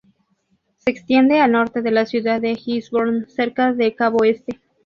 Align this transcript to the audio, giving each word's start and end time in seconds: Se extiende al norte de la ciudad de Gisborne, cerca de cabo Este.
Se 0.77 0.89
extiende 0.89 1.39
al 1.41 1.51
norte 1.51 1.83
de 1.83 1.91
la 1.91 2.07
ciudad 2.07 2.41
de 2.41 2.55
Gisborne, 2.55 3.27
cerca 3.27 3.71
de 3.71 3.93
cabo 3.93 4.23
Este. 4.23 4.59